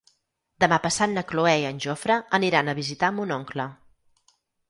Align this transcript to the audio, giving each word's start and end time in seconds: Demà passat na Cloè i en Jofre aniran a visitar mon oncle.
Demà 0.63 0.77
passat 0.85 1.11
na 1.17 1.23
Cloè 1.31 1.51
i 1.65 1.67
en 1.71 1.83
Jofre 1.85 2.17
aniran 2.39 2.73
a 2.73 2.77
visitar 2.81 3.13
mon 3.19 3.35
oncle. 3.39 3.67